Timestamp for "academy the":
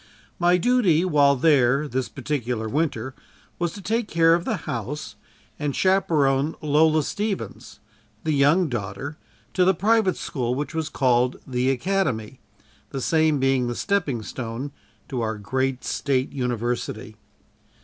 11.69-12.99